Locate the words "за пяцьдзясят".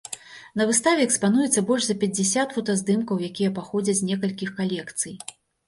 1.91-2.57